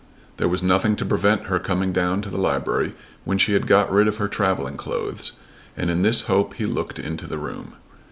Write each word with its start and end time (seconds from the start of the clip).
There 0.37 0.47
was 0.47 0.63
nothing 0.63 0.95
to 0.95 1.05
prevent 1.05 1.43
her 1.43 1.59
coming 1.59 1.93
down 1.93 2.23
to 2.23 2.29
the 2.31 2.39
library 2.39 2.95
when 3.23 3.37
she 3.37 3.53
had 3.53 3.67
got 3.67 3.91
rid 3.91 4.07
of 4.07 4.17
her 4.17 4.27
travelling 4.27 4.75
clothes, 4.75 5.33
and 5.77 5.91
in 5.91 6.01
this 6.01 6.21
hope 6.21 6.55
he 6.55 6.65
looked 6.65 6.97
into 6.97 7.27
the 7.27 7.37
room. 7.37 7.75